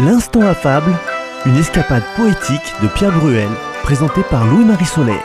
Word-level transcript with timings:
L'instant 0.00 0.40
affable, 0.40 0.90
une 1.46 1.54
escapade 1.54 2.02
poétique 2.16 2.74
de 2.82 2.88
Pierre 2.88 3.16
Bruel, 3.16 3.48
présentée 3.84 4.22
par 4.28 4.44
Louis-Marie 4.44 4.84
Solaire. 4.84 5.22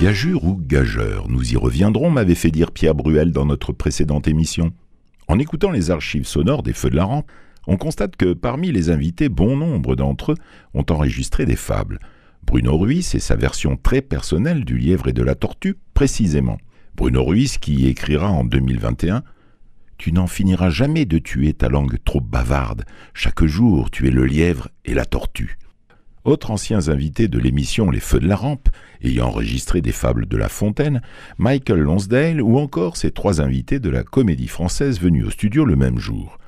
Gageur 0.00 0.42
ou 0.42 0.56
gageur, 0.56 1.28
nous 1.28 1.52
y 1.52 1.56
reviendrons, 1.56 2.10
m'avait 2.10 2.34
fait 2.34 2.50
dire 2.50 2.72
Pierre 2.72 2.96
Bruel 2.96 3.30
dans 3.30 3.46
notre 3.46 3.72
précédente 3.72 4.26
émission. 4.26 4.72
En 5.28 5.38
écoutant 5.38 5.70
les 5.70 5.92
archives 5.92 6.26
sonores 6.26 6.64
des 6.64 6.72
Feux 6.72 6.90
de 6.90 6.96
la 6.96 7.04
Rampe, 7.04 7.30
on 7.66 7.76
constate 7.76 8.16
que 8.16 8.32
parmi 8.32 8.72
les 8.72 8.90
invités, 8.90 9.28
bon 9.28 9.56
nombre 9.56 9.96
d'entre 9.96 10.32
eux 10.32 10.36
ont 10.74 10.84
enregistré 10.90 11.46
des 11.46 11.56
fables. 11.56 11.98
Bruno 12.44 12.76
Ruiz 12.76 13.14
et 13.14 13.20
sa 13.20 13.36
version 13.36 13.76
très 13.76 14.02
personnelle 14.02 14.64
du 14.64 14.76
lièvre 14.76 15.08
et 15.08 15.12
de 15.12 15.22
la 15.22 15.34
tortue, 15.34 15.76
précisément. 15.94 16.58
Bruno 16.96 17.24
Ruiz 17.24 17.58
qui 17.58 17.86
écrira 17.86 18.30
en 18.30 18.44
2021 18.44 19.22
Tu 19.96 20.12
n'en 20.12 20.26
finiras 20.26 20.70
jamais 20.70 21.04
de 21.04 21.18
tuer 21.18 21.54
ta 21.54 21.68
langue 21.68 21.98
trop 22.04 22.20
bavarde. 22.20 22.84
Chaque 23.14 23.44
jour, 23.44 23.90
tu 23.90 24.08
es 24.08 24.10
le 24.10 24.26
lièvre 24.26 24.68
et 24.84 24.94
la 24.94 25.06
tortue. 25.06 25.58
Autres 26.24 26.52
anciens 26.52 26.88
invités 26.88 27.26
de 27.26 27.38
l'émission 27.38 27.90
Les 27.90 27.98
Feux 27.98 28.20
de 28.20 28.28
la 28.28 28.36
Rampe, 28.36 28.68
ayant 29.02 29.26
enregistré 29.26 29.80
des 29.80 29.90
fables 29.90 30.26
de 30.26 30.36
La 30.36 30.48
Fontaine, 30.48 31.02
Michael 31.38 31.80
Lonsdale 31.80 32.40
ou 32.40 32.58
encore 32.58 32.96
ces 32.96 33.10
trois 33.10 33.40
invités 33.40 33.80
de 33.80 33.90
la 33.90 34.04
comédie 34.04 34.46
française 34.46 35.00
venus 35.00 35.26
au 35.26 35.30
studio 35.30 35.64
le 35.64 35.74
même 35.74 35.98
jour. 35.98 36.38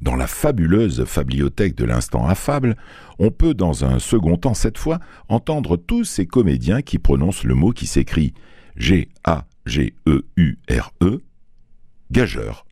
Dans 0.00 0.16
la 0.16 0.26
fabuleuse 0.26 1.04
fabliothèque 1.04 1.74
de 1.74 1.84
l'instant 1.84 2.26
affable, 2.26 2.76
on 3.18 3.30
peut 3.30 3.52
dans 3.52 3.84
un 3.84 3.98
second 3.98 4.38
temps 4.38 4.54
cette 4.54 4.78
fois 4.78 4.98
entendre 5.28 5.76
tous 5.76 6.04
ces 6.04 6.26
comédiens 6.26 6.80
qui 6.80 6.98
prononcent 6.98 7.44
le 7.44 7.54
mot 7.54 7.72
qui 7.72 7.86
s'écrit 7.86 8.32
G-A-G-E-U-R-E, 8.76 9.20
gageur. 12.10 12.64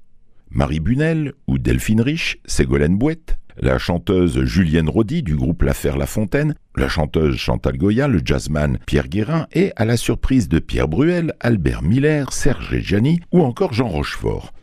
Marie 0.50 0.80
Bunel 0.80 1.34
ou 1.46 1.58
Delphine 1.58 2.00
Rich, 2.00 2.38
Ségolène 2.46 2.96
Bouette, 2.96 3.38
la 3.60 3.78
chanteuse 3.78 4.44
Julienne 4.44 4.88
Rodi 4.88 5.22
du 5.22 5.36
groupe 5.36 5.62
L'Affaire 5.62 5.98
La 5.98 6.06
Fontaine, 6.06 6.54
la 6.76 6.88
chanteuse 6.88 7.36
Chantal 7.36 7.76
Goya, 7.76 8.08
le 8.08 8.22
jazzman 8.24 8.78
Pierre 8.86 9.08
Guérin 9.08 9.46
et, 9.52 9.72
à 9.76 9.84
la 9.84 9.98
surprise 9.98 10.48
de 10.48 10.60
Pierre 10.60 10.88
Bruel, 10.88 11.34
Albert 11.40 11.82
Miller, 11.82 12.32
Serge 12.32 12.78
Gianni 12.78 13.20
ou 13.32 13.42
encore 13.42 13.74
Jean 13.74 13.88
Rochefort. 13.88 14.54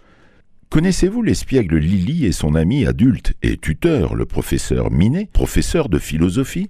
Connaissez-vous 0.76 1.22
l'espiègle 1.22 1.78
Lily 1.78 2.26
et 2.26 2.34
son 2.34 2.54
ami 2.54 2.86
adulte 2.86 3.34
et 3.42 3.56
tuteur, 3.56 4.14
le 4.14 4.26
professeur 4.26 4.92
Minet, 4.92 5.30
professeur 5.32 5.88
de 5.88 5.98
philosophie? 5.98 6.68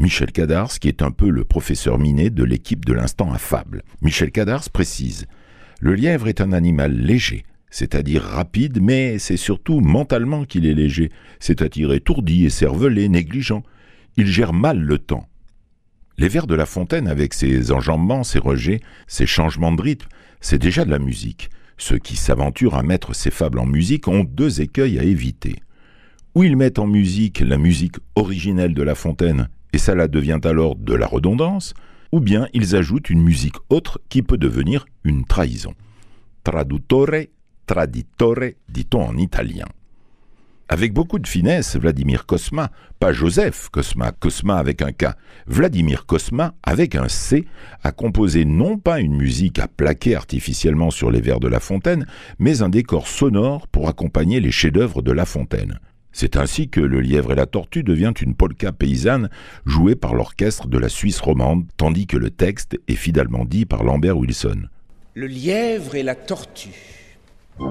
Michel 0.00 0.32
Cadars, 0.32 0.80
qui 0.80 0.88
est 0.88 1.00
un 1.00 1.12
peu 1.12 1.30
le 1.30 1.44
professeur 1.44 1.96
Minet 1.96 2.30
de 2.30 2.42
l'équipe 2.42 2.84
de 2.84 2.92
l'instant 2.92 3.32
affable. 3.32 3.84
Michel 4.02 4.32
Cadars 4.32 4.68
précise 4.68 5.26
Le 5.78 5.94
lièvre 5.94 6.26
est 6.26 6.40
un 6.40 6.50
animal 6.50 6.92
léger, 6.92 7.44
c'est-à-dire 7.70 8.20
rapide, 8.20 8.82
mais 8.82 9.20
c'est 9.20 9.36
surtout 9.36 9.78
mentalement 9.78 10.44
qu'il 10.44 10.66
est 10.66 10.74
léger, 10.74 11.12
c'est-à-dire 11.38 11.92
étourdi 11.92 12.44
et 12.46 12.50
cervelé, 12.50 13.08
négligent. 13.08 13.62
Il 14.16 14.26
gère 14.26 14.52
mal 14.52 14.80
le 14.80 14.98
temps. 14.98 15.28
Les 16.18 16.26
vers 16.26 16.48
de 16.48 16.56
La 16.56 16.66
Fontaine, 16.66 17.06
avec 17.06 17.32
ses 17.32 17.70
enjambements, 17.70 18.24
ses 18.24 18.40
rejets, 18.40 18.80
ses 19.06 19.26
changements 19.26 19.70
de 19.70 19.82
rythme, 19.82 20.08
c'est 20.40 20.58
déjà 20.58 20.84
de 20.84 20.90
la 20.90 20.98
musique. 20.98 21.48
Ceux 21.76 21.98
qui 21.98 22.16
s'aventurent 22.16 22.76
à 22.76 22.82
mettre 22.82 23.14
ces 23.14 23.30
fables 23.30 23.58
en 23.58 23.66
musique 23.66 24.08
ont 24.08 24.24
deux 24.24 24.60
écueils 24.60 24.98
à 24.98 25.02
éviter. 25.02 25.56
Ou 26.34 26.44
ils 26.44 26.56
mettent 26.56 26.78
en 26.78 26.86
musique 26.86 27.40
la 27.40 27.58
musique 27.58 27.96
originelle 28.16 28.74
de 28.74 28.82
La 28.82 28.94
Fontaine, 28.94 29.48
et 29.72 29.78
cela 29.78 30.08
devient 30.08 30.40
alors 30.44 30.76
de 30.76 30.94
la 30.94 31.06
redondance, 31.06 31.74
ou 32.12 32.20
bien 32.20 32.46
ils 32.52 32.76
ajoutent 32.76 33.10
une 33.10 33.22
musique 33.22 33.56
autre 33.70 34.00
qui 34.08 34.22
peut 34.22 34.38
devenir 34.38 34.86
une 35.02 35.24
trahison. 35.24 35.74
Traduttore, 36.44 37.26
traditore, 37.66 38.52
dit-on 38.68 39.02
en 39.02 39.16
italien. 39.16 39.66
Avec 40.68 40.94
beaucoup 40.94 41.18
de 41.18 41.26
finesse, 41.26 41.76
Vladimir 41.76 42.24
Kosma, 42.24 42.70
pas 42.98 43.12
Joseph 43.12 43.68
Kosma, 43.70 44.12
Kosma 44.12 44.56
avec 44.56 44.80
un 44.80 44.92
K, 44.92 45.08
Vladimir 45.46 46.06
Kosma 46.06 46.54
avec 46.62 46.94
un 46.94 47.08
C, 47.08 47.44
a 47.82 47.92
composé 47.92 48.46
non 48.46 48.78
pas 48.78 49.00
une 49.00 49.14
musique 49.14 49.58
à 49.58 49.68
plaquer 49.68 50.14
artificiellement 50.16 50.90
sur 50.90 51.10
les 51.10 51.20
vers 51.20 51.38
de 51.38 51.48
La 51.48 51.60
Fontaine, 51.60 52.06
mais 52.38 52.62
un 52.62 52.70
décor 52.70 53.08
sonore 53.08 53.68
pour 53.68 53.90
accompagner 53.90 54.40
les 54.40 54.50
chefs-d'œuvre 54.50 55.02
de 55.02 55.12
La 55.12 55.26
Fontaine. 55.26 55.80
C'est 56.12 56.36
ainsi 56.36 56.70
que 56.70 56.80
Le 56.80 57.00
Lièvre 57.00 57.32
et 57.32 57.36
la 57.36 57.46
Tortue 57.46 57.82
devient 57.82 58.14
une 58.22 58.34
polka 58.34 58.72
paysanne 58.72 59.28
jouée 59.66 59.96
par 59.96 60.14
l'orchestre 60.14 60.68
de 60.68 60.78
la 60.78 60.88
Suisse 60.88 61.20
romande, 61.20 61.66
tandis 61.76 62.06
que 62.06 62.16
le 62.16 62.30
texte 62.30 62.80
est 62.88 62.94
fidèlement 62.94 63.44
dit 63.44 63.66
par 63.66 63.84
Lambert 63.84 64.16
Wilson. 64.16 64.62
Le 65.12 65.26
lièvre 65.26 65.94
et 65.94 66.02
la 66.02 66.14
tortue. 66.14 67.03
Rien 67.56 67.70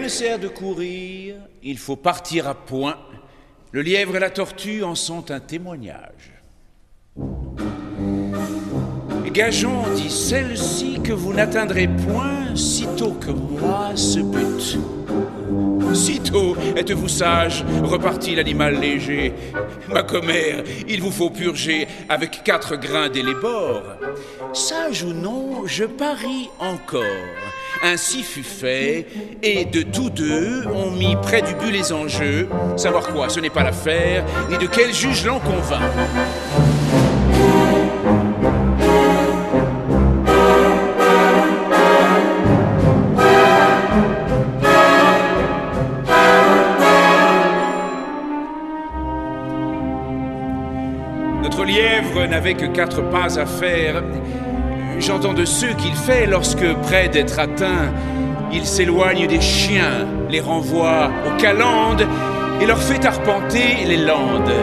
ne 0.00 0.08
sert 0.08 0.38
de 0.38 0.48
courir, 0.48 1.36
il 1.62 1.78
faut 1.78 1.96
partir 1.96 2.46
à 2.46 2.54
point. 2.54 2.98
Le 3.70 3.80
lièvre 3.80 4.16
et 4.16 4.20
la 4.20 4.28
tortue 4.28 4.82
en 4.82 4.94
sont 4.94 5.30
un 5.30 5.40
témoignage. 5.40 6.41
Gageons, 9.32 9.84
dit 9.94 10.10
celle-ci, 10.10 11.00
que 11.02 11.12
vous 11.12 11.32
n'atteindrez 11.32 11.88
point, 11.88 12.54
sitôt 12.54 13.12
que 13.12 13.30
moi, 13.30 13.92
ce 13.94 14.20
but. 14.20 14.78
Sitôt 15.94 16.54
êtes-vous 16.76 17.08
sage, 17.08 17.64
repartit 17.82 18.34
l'animal 18.34 18.78
léger. 18.78 19.32
Ma 19.88 20.02
commère, 20.02 20.64
il 20.86 21.00
vous 21.00 21.10
faut 21.10 21.30
purger 21.30 21.88
avec 22.10 22.42
quatre 22.44 22.76
grains 22.76 23.08
d'élébore. 23.08 23.82
Sage 24.52 25.02
ou 25.02 25.14
non, 25.14 25.66
je 25.66 25.84
parie 25.84 26.50
encore. 26.58 27.02
Ainsi 27.82 28.22
fut 28.22 28.42
fait, 28.42 29.06
et 29.42 29.64
de 29.64 29.82
tous 29.82 30.10
deux, 30.10 30.64
on 30.74 30.90
mit 30.90 31.16
près 31.22 31.40
du 31.40 31.54
but 31.54 31.72
les 31.72 31.92
enjeux. 31.92 32.48
Savoir 32.76 33.08
quoi, 33.08 33.30
ce 33.30 33.40
n'est 33.40 33.50
pas 33.50 33.64
l'affaire, 33.64 34.24
ni 34.50 34.58
de 34.58 34.66
quel 34.66 34.92
juge 34.92 35.24
l'en 35.24 35.40
convainc. 35.40 35.82
N'avait 52.32 52.54
que 52.54 52.64
quatre 52.64 53.02
pas 53.10 53.38
à 53.38 53.44
faire. 53.44 54.02
J'entends 54.98 55.34
de 55.34 55.44
ceux 55.44 55.74
qu'il 55.74 55.94
fait 55.94 56.24
lorsque, 56.24 56.66
près 56.76 57.10
d'être 57.10 57.38
atteint, 57.38 57.92
il 58.50 58.64
s'éloigne 58.64 59.26
des 59.26 59.42
chiens, 59.42 60.06
les 60.30 60.40
renvoie 60.40 61.10
aux 61.26 61.36
calendes 61.38 62.06
et 62.58 62.64
leur 62.64 62.82
fait 62.82 63.04
arpenter 63.04 63.84
les 63.86 63.98
landes. 63.98 64.56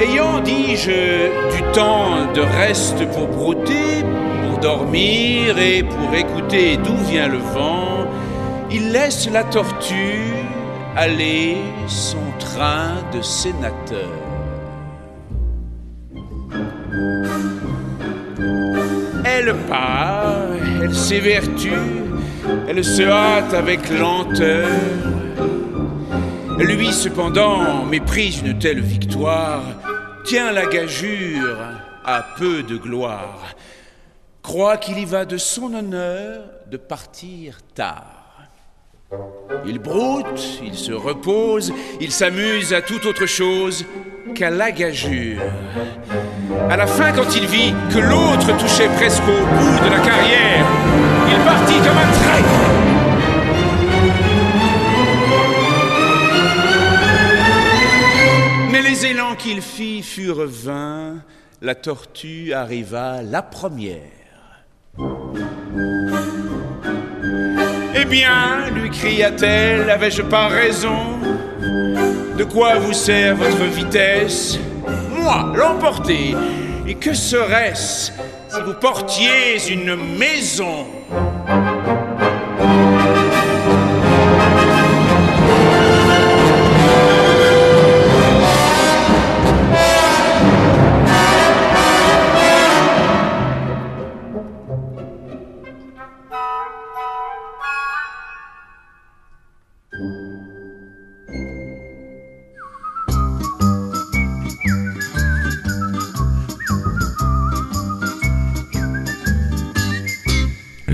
Ayant, 0.00 0.38
dis-je, 0.38 1.30
du 1.56 1.62
temps 1.72 2.32
de 2.32 2.42
reste 2.42 3.04
pour 3.10 3.26
brouter, 3.26 4.04
pour 4.46 4.60
dormir 4.60 5.58
et 5.58 5.82
pour 5.82 6.14
écouter 6.14 6.76
d'où 6.76 6.96
vient 7.10 7.26
le 7.26 7.38
vent, 7.38 8.06
il 8.70 8.92
laisse 8.92 9.28
la 9.32 9.42
tortue 9.42 10.32
aller 10.94 11.56
son 11.88 12.22
train 12.38 13.02
de 13.12 13.20
sénateur. 13.20 14.10
Elle 19.24 19.54
part, 19.68 20.46
elle 20.82 20.94
s'évertue, 20.94 21.72
elle 22.68 22.84
se 22.84 23.02
hâte 23.02 23.52
avec 23.52 23.90
lenteur. 23.90 24.68
Lui, 26.58 26.92
cependant, 26.92 27.84
méprise 27.84 28.40
une 28.40 28.58
telle 28.58 28.80
victoire, 28.80 29.62
tient 30.24 30.52
la 30.52 30.66
gageure 30.66 31.58
à 32.04 32.24
peu 32.38 32.62
de 32.62 32.76
gloire, 32.76 33.54
croit 34.42 34.76
qu'il 34.76 34.98
y 34.98 35.04
va 35.04 35.24
de 35.24 35.36
son 35.36 35.74
honneur 35.74 36.42
de 36.70 36.76
partir 36.76 37.58
tard. 37.74 38.23
Il 39.66 39.78
broute, 39.78 40.60
il 40.62 40.74
se 40.74 40.92
repose, 40.92 41.72
il 42.00 42.10
s'amuse 42.10 42.72
à 42.72 42.82
toute 42.82 43.06
autre 43.06 43.26
chose 43.26 43.84
qu'à 44.34 44.50
la 44.50 44.70
gageure. 44.72 45.42
À 46.68 46.76
la 46.76 46.86
fin, 46.86 47.12
quand 47.12 47.34
il 47.36 47.46
vit 47.46 47.74
que 47.90 47.98
l'autre 47.98 48.56
touchait 48.58 48.88
presque 48.96 49.22
au 49.22 49.46
bout 49.56 49.78
de 49.84 49.90
la 49.90 50.00
carrière, 50.00 50.66
il 51.28 51.36
partit 51.44 51.78
comme 51.78 51.98
un 51.98 52.12
trait. 52.12 52.44
Mais 58.70 58.82
les 58.82 59.06
élans 59.06 59.36
qu'il 59.36 59.62
fit 59.62 60.02
furent 60.02 60.46
vains, 60.46 61.22
la 61.62 61.74
tortue 61.74 62.52
arriva 62.52 63.22
la 63.22 63.42
première. 63.42 64.00
Eh 68.04 68.06
bien, 68.06 68.68
lui 68.74 68.90
cria-t-elle, 68.90 69.88
avais-je 69.88 70.20
pas 70.20 70.48
raison? 70.48 71.18
De 72.36 72.44
quoi 72.44 72.74
vous 72.74 72.92
sert 72.92 73.34
votre 73.34 73.64
vitesse? 73.64 74.58
Moi, 75.10 75.54
l'emporter. 75.56 76.36
Et 76.86 76.96
que 76.96 77.14
serait-ce 77.14 78.12
si 78.48 78.60
vous 78.62 78.74
portiez 78.74 79.56
une 79.70 79.96
maison? 80.18 80.84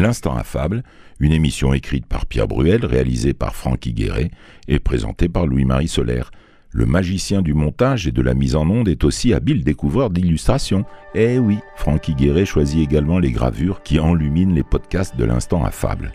L'Instant 0.01 0.35
affable, 0.35 0.83
une 1.19 1.33
émission 1.33 1.75
écrite 1.75 2.07
par 2.07 2.25
Pierre 2.25 2.49
Bruel, 2.49 2.87
réalisée 2.87 3.35
par 3.35 3.55
Francky 3.55 3.93
Guéret 3.93 4.31
et 4.67 4.79
présentée 4.79 5.29
par 5.29 5.47
Louis-Marie 5.47 5.89
Solaire. 5.89 6.31
Le 6.71 6.87
magicien 6.87 7.43
du 7.43 7.53
montage 7.53 8.07
et 8.07 8.11
de 8.11 8.23
la 8.23 8.33
mise 8.33 8.57
en 8.57 8.67
onde 8.71 8.89
est 8.89 9.05
aussi 9.05 9.35
habile 9.35 9.63
découvreur 9.63 10.09
d'illustrations. 10.09 10.87
Eh 11.15 11.39
oui, 11.39 11.59
Francky 11.77 12.15
Guéret 12.15 12.47
choisit 12.47 12.83
également 12.83 13.19
les 13.19 13.31
gravures 13.31 13.83
qui 13.83 14.01
enluminent 14.01 14.55
les 14.55 14.63
podcasts 14.63 15.19
de 15.19 15.25
l'Instant 15.25 15.65
affable. 15.65 16.13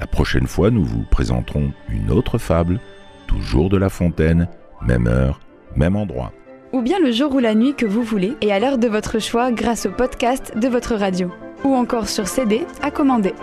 La 0.00 0.06
prochaine 0.06 0.46
fois, 0.46 0.70
nous 0.70 0.84
vous 0.84 1.04
présenterons 1.10 1.70
une 1.90 2.10
autre 2.10 2.38
fable, 2.38 2.80
toujours 3.26 3.68
de 3.68 3.76
La 3.76 3.90
Fontaine, 3.90 4.48
même 4.80 5.06
heure, 5.06 5.38
même 5.76 5.96
endroit. 5.96 6.32
Ou 6.72 6.80
bien 6.80 6.98
le 6.98 7.12
jour 7.12 7.34
ou 7.34 7.40
la 7.40 7.54
nuit 7.54 7.74
que 7.74 7.84
vous 7.84 8.02
voulez 8.02 8.38
et 8.40 8.52
à 8.52 8.58
l'heure 8.58 8.78
de 8.78 8.88
votre 8.88 9.18
choix 9.18 9.52
grâce 9.52 9.84
au 9.84 9.90
podcast 9.90 10.54
de 10.56 10.68
votre 10.68 10.94
radio 10.94 11.30
ou 11.64 11.74
encore 11.74 12.08
sur 12.08 12.26
CD 12.28 12.66
à 12.82 12.90
commander. 12.90 13.34